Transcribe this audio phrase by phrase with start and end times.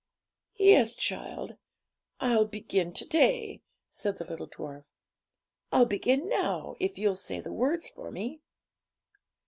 [0.55, 1.57] 'Yes, child;
[2.19, 4.85] I'll begin to day,' said the little dwarf.
[5.71, 8.41] 'I'll begin now, if you'll say the words for me.'